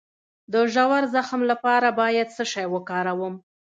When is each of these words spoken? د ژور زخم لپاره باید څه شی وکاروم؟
د 0.53 0.55
ژور 0.73 1.03
زخم 1.15 1.41
لپاره 1.51 1.87
باید 1.99 2.27
څه 2.35 2.43
شی 2.53 2.65
وکاروم؟ 2.73 3.33